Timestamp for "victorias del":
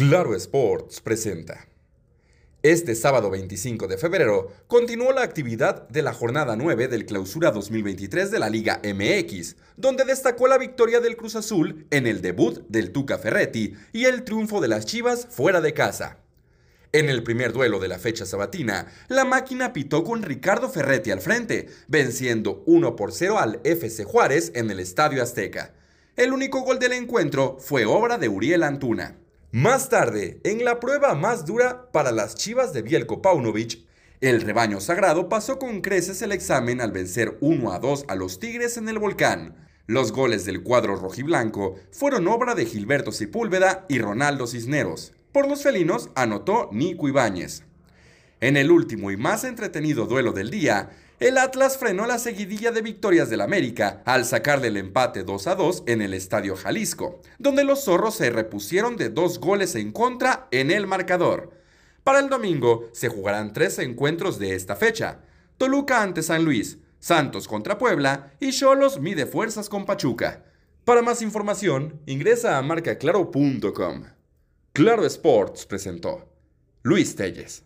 52.80-53.42